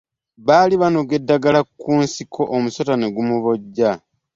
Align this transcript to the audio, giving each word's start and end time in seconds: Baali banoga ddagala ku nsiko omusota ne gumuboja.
Baali 0.45 0.75
banoga 0.81 1.13
ddagala 1.21 1.59
ku 1.81 1.91
nsiko 2.03 2.41
omusota 2.55 2.93
ne 2.97 3.07
gumuboja. 3.15 3.91